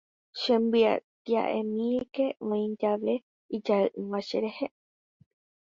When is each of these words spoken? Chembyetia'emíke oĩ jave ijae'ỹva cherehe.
Chembyetia'emíke 0.39 2.25
oĩ 2.49 2.63
jave 2.81 3.15
ijae'ỹva 3.59 4.19
cherehe. 4.27 4.67